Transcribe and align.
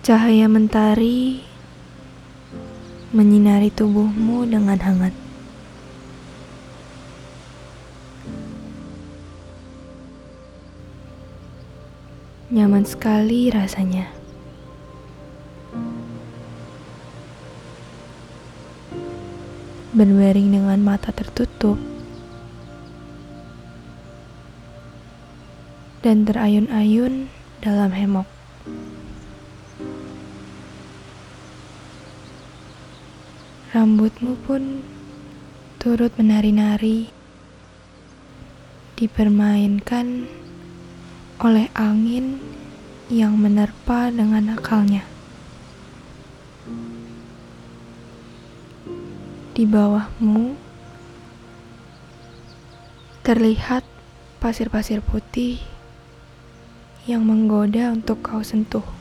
Cahaya 0.00 0.48
mentari 0.48 1.44
menyinari 3.12 3.68
tubuhmu 3.68 4.48
dengan 4.48 4.80
hangat. 4.80 5.12
Nyaman 12.48 12.88
sekali 12.88 13.52
rasanya. 13.52 14.08
Berbaring 19.92 20.48
dengan 20.48 20.80
mata 20.80 21.12
tertutup 21.12 21.76
dan 26.00 26.24
terayun-ayun 26.24 27.28
dalam 27.60 27.92
hemok. 27.92 28.39
Rambutmu 33.70 34.34
pun 34.42 34.82
turut 35.78 36.10
menari-nari, 36.18 37.06
dipermainkan 38.98 40.26
oleh 41.38 41.70
angin 41.78 42.42
yang 43.06 43.38
menerpa 43.38 44.10
dengan 44.10 44.58
akalnya. 44.58 45.06
Di 49.54 49.62
bawahmu 49.62 50.58
terlihat 53.22 53.86
pasir-pasir 54.42 54.98
putih 54.98 55.62
yang 57.06 57.22
menggoda 57.22 57.94
untuk 57.94 58.18
kau 58.18 58.42
sentuh. 58.42 58.99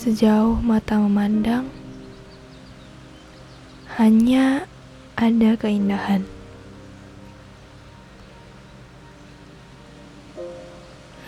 Sejauh 0.00 0.56
mata 0.64 0.96
memandang, 0.96 1.68
hanya 4.00 4.64
ada 5.12 5.52
keindahan. 5.60 6.24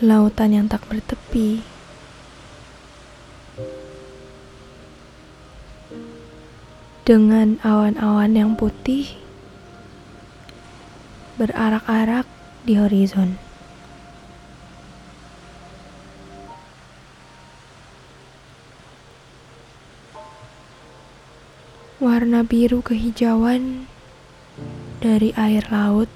Lautan 0.00 0.56
yang 0.56 0.72
tak 0.72 0.88
bertepi. 0.88 1.60
Dengan 7.04 7.60
awan-awan 7.60 8.32
yang 8.32 8.56
putih 8.56 9.20
berarak-arak 11.36 12.24
di 12.64 12.80
horizon. 12.80 13.36
Warna 22.02 22.42
biru 22.42 22.82
kehijauan 22.82 23.86
dari 24.98 25.30
air 25.38 25.62
laut 25.70 26.10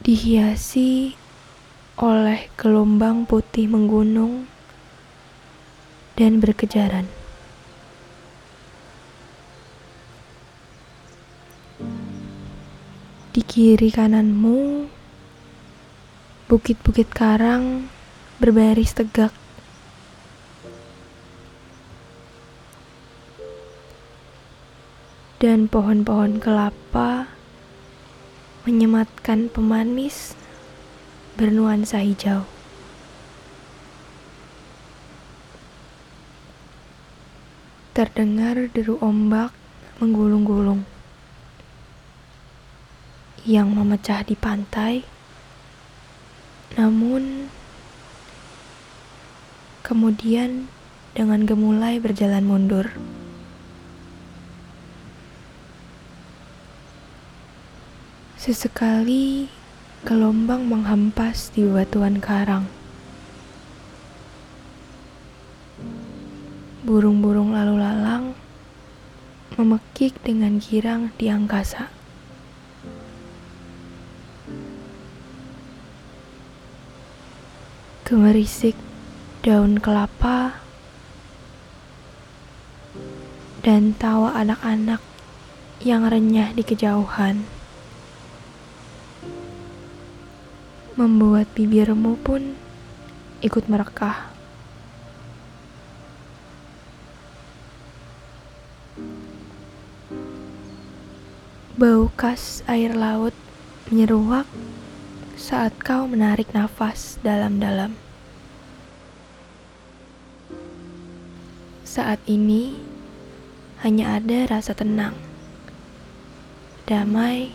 dihiasi 0.00 1.12
oleh 2.00 2.48
gelombang 2.56 3.28
putih 3.28 3.68
menggunung 3.68 4.48
dan 6.16 6.40
berkejaran. 6.40 7.04
Di 13.36 13.44
kiri 13.44 13.92
kananmu, 13.92 14.88
bukit-bukit 16.48 17.12
karang 17.12 17.92
berbaris 18.40 18.96
tegak 18.96 19.36
dan 25.40 25.72
pohon-pohon 25.72 26.36
kelapa 26.36 27.24
menyematkan 28.68 29.48
pemanis 29.48 30.36
bernuansa 31.40 32.04
hijau. 32.04 32.44
Terdengar 37.96 38.68
deru 38.68 39.00
ombak 39.00 39.56
menggulung-gulung 39.96 40.84
yang 43.48 43.72
memecah 43.72 44.20
di 44.20 44.36
pantai, 44.36 45.08
namun 46.76 47.48
kemudian 49.80 50.68
dengan 51.16 51.48
gemulai 51.48 51.96
berjalan 51.96 52.44
mundur. 52.44 52.92
Sesekali 58.40 59.52
gelombang 60.00 60.64
menghempas 60.64 61.52
di 61.52 61.60
batuan 61.68 62.24
karang. 62.24 62.64
Burung-burung 66.80 67.52
lalu 67.52 67.76
lalang 67.76 68.32
memekik 69.60 70.16
dengan 70.24 70.56
girang 70.56 71.12
di 71.20 71.28
angkasa. 71.28 71.92
Gemerisik 78.08 78.72
daun 79.44 79.76
kelapa 79.76 80.64
dan 83.60 83.92
tawa 84.00 84.32
anak-anak 84.32 85.04
yang 85.84 86.08
renyah 86.08 86.56
di 86.56 86.64
kejauhan. 86.64 87.59
Membuat 90.98 91.46
bibirmu 91.54 92.18
pun 92.22 92.58
ikut 93.40 93.70
merekah. 93.70 94.30
Bau 101.80 102.12
khas 102.12 102.60
air 102.68 102.92
laut 102.92 103.32
menyeruak 103.88 104.44
saat 105.40 105.72
kau 105.80 106.04
menarik 106.04 106.52
nafas 106.52 107.16
dalam-dalam. 107.24 107.96
Saat 111.88 112.20
ini 112.28 112.76
hanya 113.80 114.20
ada 114.20 114.44
rasa 114.46 114.76
tenang, 114.76 115.16
damai, 116.84 117.50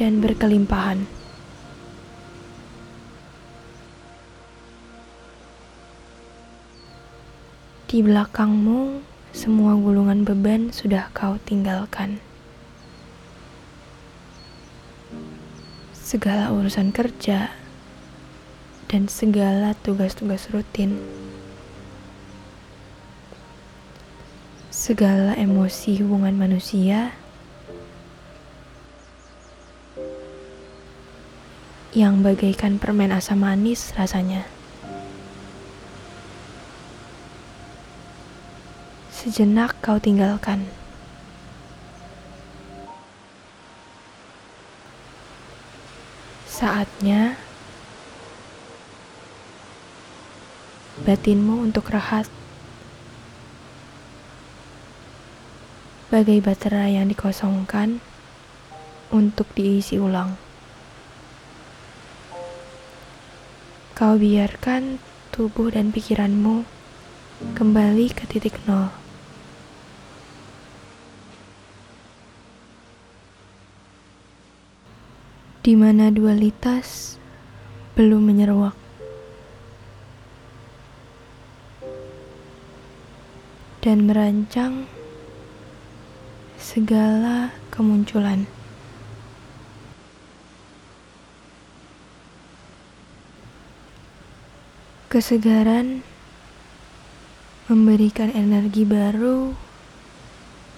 dan 0.00 0.24
berkelimpahan. 0.24 1.19
Di 7.90 8.06
belakangmu, 8.06 9.02
semua 9.34 9.74
gulungan 9.74 10.22
beban 10.22 10.70
sudah 10.70 11.10
kau 11.10 11.42
tinggalkan. 11.42 12.22
Segala 15.90 16.54
urusan 16.54 16.94
kerja 16.94 17.50
dan 18.86 19.10
segala 19.10 19.74
tugas-tugas 19.74 20.46
rutin. 20.54 21.02
Segala 24.70 25.34
emosi 25.34 25.98
hubungan 25.98 26.38
manusia 26.38 27.10
yang 31.90 32.22
bagaikan 32.22 32.78
permen 32.78 33.10
asam 33.10 33.42
manis 33.42 33.90
rasanya. 33.98 34.59
Sejenak 39.20 39.76
kau 39.84 40.00
tinggalkan. 40.00 40.64
Saatnya 46.48 47.36
batinmu 51.04 51.68
untuk 51.68 51.92
rehat. 51.92 52.24
Bagai 56.08 56.40
baterai 56.40 56.96
yang 56.96 57.12
dikosongkan 57.12 58.00
untuk 59.12 59.52
diisi 59.52 60.00
ulang. 60.00 60.40
Kau 63.92 64.16
biarkan 64.16 64.96
tubuh 65.28 65.68
dan 65.76 65.92
pikiranmu 65.92 66.64
kembali 67.52 68.06
ke 68.16 68.24
titik 68.24 68.56
nol. 68.64 68.99
Di 75.60 75.76
mana 75.76 76.08
dualitas 76.08 77.20
belum 77.92 78.32
menyeruak. 78.32 78.76
Dan 83.80 84.04
merancang 84.08 84.88
segala 86.60 87.52
kemunculan. 87.72 88.44
Kesegaran 95.10 96.06
memberikan 97.66 98.30
energi 98.30 98.84
baru 98.84 99.56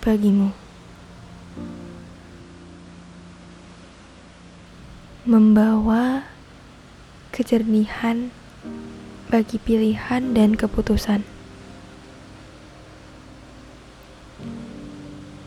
bagimu. 0.01 0.62
Membawa 5.23 6.27
kejernihan 7.31 8.35
bagi 9.31 9.63
pilihan 9.63 10.35
dan 10.35 10.59
keputusan. 10.59 11.23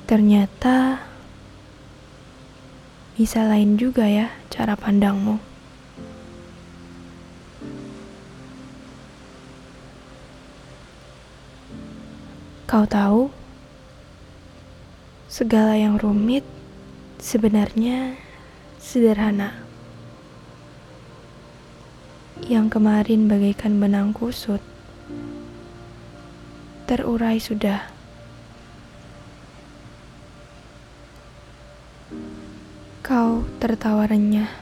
Ternyata 0.08 1.04
bisa 3.20 3.44
lain 3.44 3.76
juga 3.76 4.08
ya 4.08 4.32
cara 4.48 4.80
pandangmu. 4.80 5.44
Kau 12.64 12.88
tahu, 12.88 13.28
segala 15.28 15.76
yang 15.76 16.00
rumit 16.00 16.48
sebenarnya 17.20 18.16
sederhana. 18.80 19.65
Yang 22.46 22.78
kemarin 22.78 23.26
bagaikan 23.26 23.82
benang 23.82 24.14
kusut, 24.14 24.62
terurai 26.86 27.42
sudah. 27.42 27.90
Kau 33.02 33.42
tertawa 33.58 34.06
renyah, 34.06 34.54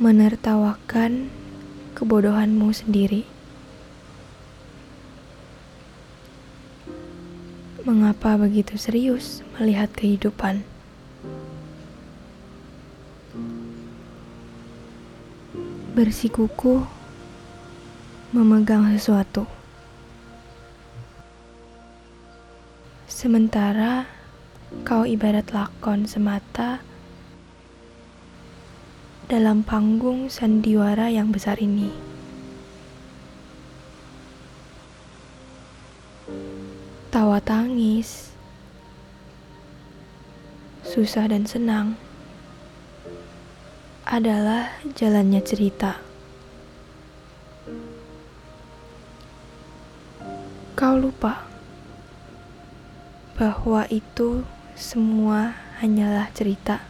menertawakan 0.00 1.28
kebodohanmu 1.92 2.72
sendiri. 2.72 3.28
Mengapa 7.84 8.40
begitu 8.40 8.80
serius 8.80 9.44
melihat 9.60 9.92
kehidupan? 9.92 10.64
Bersikukuh 15.98 16.86
memegang 18.30 18.86
sesuatu. 18.94 19.50
Sementara 23.10 24.06
kau 24.86 25.02
ibarat 25.02 25.50
lakon 25.50 26.06
semata 26.06 26.78
dalam 29.26 29.66
panggung 29.66 30.30
sandiwara 30.30 31.10
yang 31.10 31.34
besar 31.34 31.58
ini. 31.58 31.90
tawa 37.10 37.42
tangis, 37.42 38.30
susah 40.86 41.26
dan 41.26 41.50
senang 41.50 41.98
adalah 44.08 44.72
jalannya 44.96 45.44
cerita. 45.44 46.00
Kau 50.72 50.96
lupa 50.96 51.44
bahwa 53.36 53.84
itu 53.92 54.48
semua 54.72 55.52
hanyalah 55.84 56.32
cerita. 56.32 56.80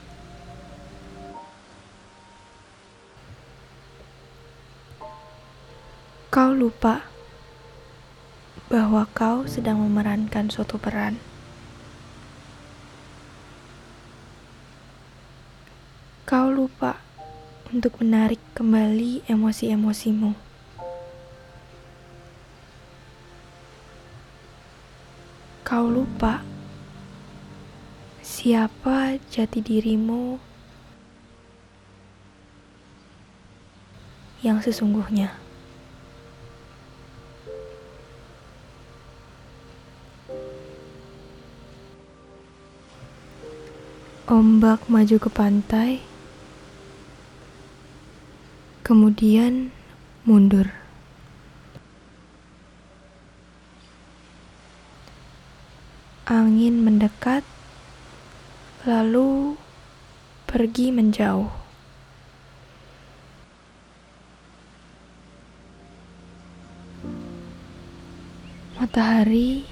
Kau 6.31 6.55
lupa 6.55 7.03
bahwa 8.71 9.03
kau 9.11 9.43
sedang 9.51 9.83
memerankan 9.83 10.47
suatu 10.47 10.79
peran. 10.79 11.19
Kau 16.23 16.55
lupa 16.55 17.09
untuk 17.79 18.03
menarik 18.03 18.43
kembali 18.59 19.23
emosi-emosimu. 19.31 20.35
Kau 25.63 25.87
lupa 25.87 26.43
siapa 28.19 29.23
jati 29.31 29.63
dirimu 29.63 30.43
yang 34.43 34.59
sesungguhnya. 34.59 35.39
Ombak 44.27 44.91
maju 44.91 45.17
ke 45.23 45.31
pantai, 45.31 46.08
kemudian 48.89 49.69
mundur. 50.25 50.65
Angin 56.25 56.81
mendekat, 56.81 57.45
lalu 58.89 59.61
pergi 60.49 60.89
menjauh. 60.89 61.53
Matahari 68.81 69.69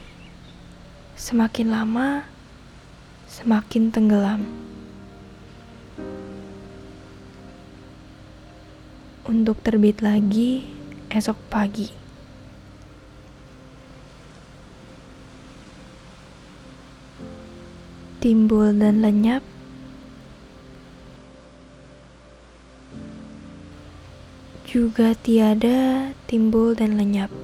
semakin 1.17 1.73
lama 1.73 2.29
semakin 3.33 3.89
tenggelam. 3.89 4.66
Untuk 9.27 9.59
terbit 9.59 10.07
lagi 10.07 10.63
esok 11.11 11.35
pagi. 11.51 11.91
Timbul 18.23 18.79
dan 18.79 19.03
lenyap. 19.03 19.43
Juga 24.63 25.19
tiada 25.19 26.15
timbul 26.31 26.79
dan 26.79 26.95
lenyap. 26.95 27.35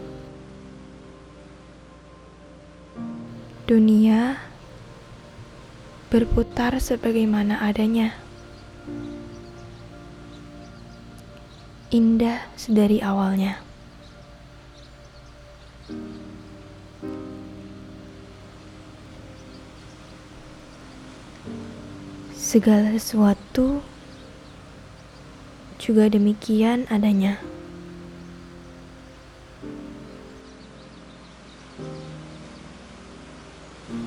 Dunia 3.66 4.38
berputar 6.14 6.78
sebagaimana 6.78 7.58
adanya. 7.58 8.14
Indah 11.92 12.49
sedari 12.56 13.04
awalnya. 13.04 13.61
Segala 22.32 22.96
sesuatu 22.96 23.84
juga 25.76 26.08
demikian 26.08 26.88
adanya. 26.88 27.37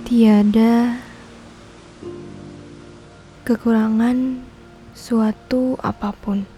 Tiada 0.10 1.06
kekurangan 3.46 4.42
suatu 4.98 5.78
apa 5.86 6.10
pun. 6.18 6.55